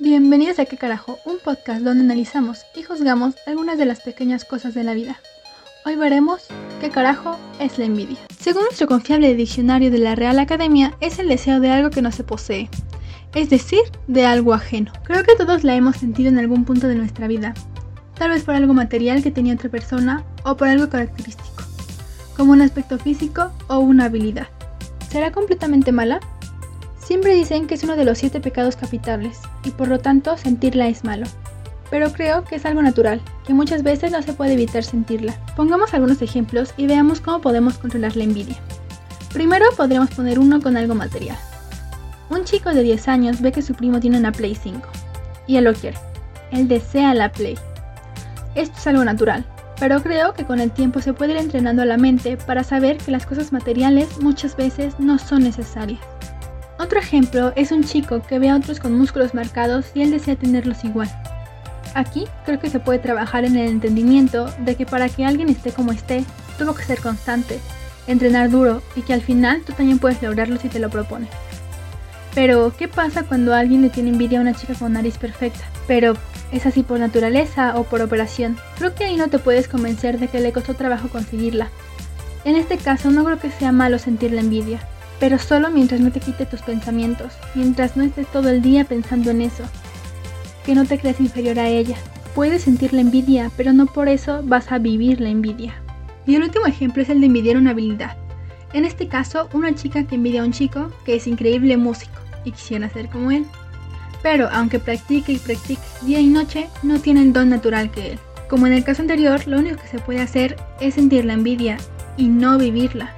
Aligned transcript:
Bienvenidos 0.00 0.60
a 0.60 0.64
¿Qué 0.64 0.76
carajo? 0.76 1.18
Un 1.24 1.40
podcast 1.40 1.80
donde 1.80 2.04
analizamos 2.04 2.60
y 2.76 2.84
juzgamos 2.84 3.34
algunas 3.48 3.78
de 3.78 3.84
las 3.84 4.00
pequeñas 4.00 4.44
cosas 4.44 4.72
de 4.72 4.84
la 4.84 4.94
vida. 4.94 5.18
Hoy 5.84 5.96
veremos 5.96 6.46
qué 6.80 6.88
carajo 6.88 7.36
es 7.58 7.78
la 7.78 7.86
envidia. 7.86 8.18
Según 8.38 8.62
nuestro 8.62 8.86
confiable 8.86 9.34
diccionario 9.34 9.90
de 9.90 9.98
la 9.98 10.14
Real 10.14 10.38
Academia, 10.38 10.96
es 11.00 11.18
el 11.18 11.26
deseo 11.26 11.58
de 11.58 11.72
algo 11.72 11.90
que 11.90 12.00
no 12.00 12.12
se 12.12 12.22
posee, 12.22 12.70
es 13.34 13.50
decir, 13.50 13.80
de 14.06 14.24
algo 14.24 14.54
ajeno. 14.54 14.92
Creo 15.02 15.24
que 15.24 15.34
todos 15.34 15.64
la 15.64 15.74
hemos 15.74 15.96
sentido 15.96 16.28
en 16.28 16.38
algún 16.38 16.64
punto 16.64 16.86
de 16.86 16.94
nuestra 16.94 17.26
vida, 17.26 17.52
tal 18.14 18.30
vez 18.30 18.44
por 18.44 18.54
algo 18.54 18.74
material 18.74 19.24
que 19.24 19.32
tenía 19.32 19.54
otra 19.54 19.68
persona 19.68 20.24
o 20.44 20.56
por 20.56 20.68
algo 20.68 20.88
característico, 20.88 21.64
como 22.36 22.52
un 22.52 22.62
aspecto 22.62 23.00
físico 23.00 23.50
o 23.66 23.80
una 23.80 24.04
habilidad. 24.04 24.46
¿Será 25.10 25.32
completamente 25.32 25.90
mala? 25.90 26.20
Siempre 27.08 27.34
dicen 27.34 27.66
que 27.66 27.74
es 27.74 27.84
uno 27.84 27.96
de 27.96 28.04
los 28.04 28.18
siete 28.18 28.38
pecados 28.38 28.76
capitales 28.76 29.40
y 29.64 29.70
por 29.70 29.88
lo 29.88 29.98
tanto 29.98 30.36
sentirla 30.36 30.88
es 30.88 31.04
malo. 31.04 31.24
Pero 31.90 32.12
creo 32.12 32.44
que 32.44 32.56
es 32.56 32.66
algo 32.66 32.82
natural, 32.82 33.22
que 33.46 33.54
muchas 33.54 33.82
veces 33.82 34.12
no 34.12 34.20
se 34.20 34.34
puede 34.34 34.52
evitar 34.52 34.84
sentirla. 34.84 35.34
Pongamos 35.56 35.94
algunos 35.94 36.20
ejemplos 36.20 36.74
y 36.76 36.86
veamos 36.86 37.22
cómo 37.22 37.40
podemos 37.40 37.78
controlar 37.78 38.14
la 38.14 38.24
envidia. 38.24 38.56
Primero 39.32 39.64
podremos 39.74 40.10
poner 40.10 40.38
uno 40.38 40.60
con 40.60 40.76
algo 40.76 40.94
material. 40.94 41.38
Un 42.28 42.44
chico 42.44 42.74
de 42.74 42.82
10 42.82 43.08
años 43.08 43.40
ve 43.40 43.52
que 43.52 43.62
su 43.62 43.72
primo 43.72 44.00
tiene 44.00 44.18
una 44.18 44.32
Play 44.32 44.54
5 44.54 44.86
y 45.46 45.56
él 45.56 45.64
lo 45.64 45.72
quiere. 45.72 45.96
Él 46.52 46.68
desea 46.68 47.14
la 47.14 47.32
Play. 47.32 47.56
Esto 48.54 48.76
es 48.76 48.86
algo 48.86 49.02
natural, 49.02 49.46
pero 49.80 50.02
creo 50.02 50.34
que 50.34 50.44
con 50.44 50.60
el 50.60 50.72
tiempo 50.72 51.00
se 51.00 51.14
puede 51.14 51.32
ir 51.32 51.38
entrenando 51.38 51.80
a 51.80 51.86
la 51.86 51.96
mente 51.96 52.36
para 52.36 52.64
saber 52.64 52.98
que 52.98 53.12
las 53.12 53.24
cosas 53.24 53.50
materiales 53.50 54.20
muchas 54.20 54.54
veces 54.56 55.00
no 55.00 55.18
son 55.18 55.44
necesarias. 55.44 56.00
Otro 56.78 57.00
ejemplo 57.00 57.52
es 57.56 57.72
un 57.72 57.82
chico 57.82 58.22
que 58.22 58.38
ve 58.38 58.50
a 58.50 58.56
otros 58.56 58.78
con 58.78 58.96
músculos 58.96 59.34
marcados 59.34 59.86
y 59.94 60.02
él 60.02 60.12
desea 60.12 60.36
tenerlos 60.36 60.84
igual. 60.84 61.10
Aquí 61.94 62.26
creo 62.44 62.60
que 62.60 62.70
se 62.70 62.78
puede 62.78 63.00
trabajar 63.00 63.44
en 63.44 63.56
el 63.56 63.68
entendimiento 63.68 64.48
de 64.60 64.76
que 64.76 64.86
para 64.86 65.08
que 65.08 65.24
alguien 65.24 65.48
esté 65.48 65.72
como 65.72 65.90
esté, 65.90 66.24
tuvo 66.56 66.74
que 66.74 66.84
ser 66.84 67.00
constante, 67.00 67.58
entrenar 68.06 68.50
duro 68.50 68.80
y 68.94 69.02
que 69.02 69.12
al 69.12 69.22
final 69.22 69.62
tú 69.66 69.72
también 69.72 69.98
puedes 69.98 70.22
lograrlo 70.22 70.56
si 70.56 70.68
te 70.68 70.78
lo 70.78 70.88
propones. 70.88 71.30
Pero, 72.34 72.72
¿qué 72.78 72.86
pasa 72.86 73.24
cuando 73.24 73.52
alguien 73.52 73.82
le 73.82 73.90
tiene 73.90 74.10
envidia 74.10 74.38
a 74.38 74.42
una 74.42 74.54
chica 74.54 74.74
con 74.74 74.92
nariz 74.92 75.18
perfecta? 75.18 75.64
Pero, 75.88 76.14
¿es 76.52 76.66
así 76.66 76.84
por 76.84 77.00
naturaleza 77.00 77.76
o 77.76 77.82
por 77.82 78.02
operación? 78.02 78.56
Creo 78.76 78.94
que 78.94 79.04
ahí 79.04 79.16
no 79.16 79.26
te 79.26 79.40
puedes 79.40 79.66
convencer 79.66 80.20
de 80.20 80.28
que 80.28 80.38
le 80.38 80.52
costó 80.52 80.74
trabajo 80.74 81.08
conseguirla. 81.08 81.70
En 82.44 82.54
este 82.54 82.76
caso 82.76 83.10
no 83.10 83.24
creo 83.24 83.40
que 83.40 83.50
sea 83.50 83.72
malo 83.72 83.98
sentir 83.98 84.30
la 84.30 84.42
envidia, 84.42 84.80
pero 85.20 85.38
solo 85.38 85.70
mientras 85.70 86.00
no 86.00 86.12
te 86.12 86.20
quite 86.20 86.46
tus 86.46 86.62
pensamientos, 86.62 87.32
mientras 87.54 87.96
no 87.96 88.04
estés 88.04 88.26
todo 88.28 88.48
el 88.48 88.62
día 88.62 88.84
pensando 88.84 89.30
en 89.30 89.42
eso, 89.42 89.64
que 90.64 90.74
no 90.74 90.84
te 90.84 90.98
creas 90.98 91.20
inferior 91.20 91.58
a 91.58 91.68
ella. 91.68 91.96
Puedes 92.34 92.62
sentir 92.62 92.92
la 92.92 93.00
envidia, 93.00 93.50
pero 93.56 93.72
no 93.72 93.86
por 93.86 94.08
eso 94.08 94.42
vas 94.44 94.70
a 94.70 94.78
vivir 94.78 95.20
la 95.20 95.30
envidia. 95.30 95.74
Y 96.26 96.34
el 96.34 96.42
último 96.42 96.66
ejemplo 96.66 97.02
es 97.02 97.08
el 97.08 97.20
de 97.20 97.26
envidiar 97.26 97.56
una 97.56 97.70
habilidad. 97.70 98.16
En 98.74 98.84
este 98.84 99.08
caso, 99.08 99.48
una 99.54 99.74
chica 99.74 100.04
que 100.04 100.16
envidia 100.16 100.42
a 100.42 100.44
un 100.44 100.52
chico 100.52 100.92
que 101.04 101.16
es 101.16 101.26
increíble 101.26 101.76
músico 101.76 102.20
y 102.44 102.52
quisiera 102.52 102.90
ser 102.90 103.08
como 103.08 103.30
él. 103.30 103.46
Pero 104.22 104.48
aunque 104.52 104.78
practique 104.78 105.32
y 105.32 105.38
practique 105.38 105.80
día 106.02 106.20
y 106.20 106.26
noche, 106.26 106.68
no 106.82 107.00
tiene 107.00 107.22
el 107.22 107.32
don 107.32 107.48
natural 107.48 107.90
que 107.90 108.12
él. 108.12 108.18
Como 108.48 108.66
en 108.66 108.74
el 108.74 108.84
caso 108.84 109.02
anterior, 109.02 109.46
lo 109.46 109.58
único 109.58 109.76
que 109.76 109.88
se 109.88 109.98
puede 109.98 110.20
hacer 110.20 110.56
es 110.80 110.94
sentir 110.94 111.24
la 111.24 111.32
envidia 111.32 111.78
y 112.16 112.28
no 112.28 112.58
vivirla. 112.58 113.17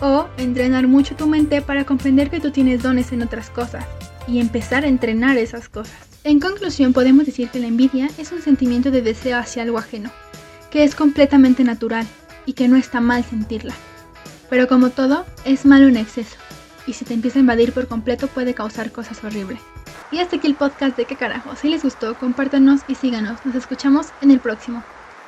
O 0.00 0.26
entrenar 0.36 0.86
mucho 0.88 1.16
tu 1.16 1.26
mente 1.26 1.62
para 1.62 1.84
comprender 1.84 2.30
que 2.30 2.40
tú 2.40 2.50
tienes 2.50 2.82
dones 2.82 3.12
en 3.12 3.22
otras 3.22 3.50
cosas 3.50 3.84
y 4.28 4.40
empezar 4.40 4.84
a 4.84 4.88
entrenar 4.88 5.38
esas 5.38 5.68
cosas. 5.68 5.96
En 6.24 6.40
conclusión, 6.40 6.92
podemos 6.92 7.24
decir 7.24 7.48
que 7.48 7.60
la 7.60 7.68
envidia 7.68 8.08
es 8.18 8.32
un 8.32 8.42
sentimiento 8.42 8.90
de 8.90 9.02
deseo 9.02 9.38
hacia 9.38 9.62
algo 9.62 9.78
ajeno, 9.78 10.10
que 10.70 10.84
es 10.84 10.94
completamente 10.94 11.64
natural 11.64 12.06
y 12.44 12.52
que 12.54 12.68
no 12.68 12.76
está 12.76 13.00
mal 13.00 13.24
sentirla. 13.24 13.74
Pero 14.50 14.68
como 14.68 14.90
todo, 14.90 15.24
es 15.44 15.64
malo 15.64 15.88
en 15.88 15.96
exceso, 15.96 16.36
y 16.86 16.92
si 16.92 17.04
te 17.04 17.14
empieza 17.14 17.38
a 17.38 17.40
invadir 17.40 17.72
por 17.72 17.88
completo 17.88 18.26
puede 18.28 18.54
causar 18.54 18.92
cosas 18.92 19.22
horribles. 19.24 19.60
Y 20.12 20.18
hasta 20.18 20.36
aquí 20.36 20.46
el 20.46 20.54
podcast 20.54 20.96
de 20.96 21.04
qué 21.04 21.16
carajo. 21.16 21.56
Si 21.56 21.68
les 21.68 21.82
gustó, 21.82 22.14
compártanos 22.16 22.82
y 22.86 22.94
síganos. 22.94 23.44
Nos 23.44 23.56
escuchamos 23.56 24.08
en 24.20 24.30
el 24.30 24.38
próximo. 24.38 24.84